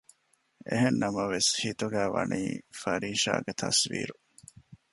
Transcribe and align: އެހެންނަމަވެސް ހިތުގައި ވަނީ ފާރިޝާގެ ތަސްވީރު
އެހެންނަމަވެސް 0.67 1.51
ހިތުގައި 1.63 2.11
ވަނީ 2.15 2.41
ފާރިޝާގެ 2.79 3.53
ތަސްވީރު 3.59 4.15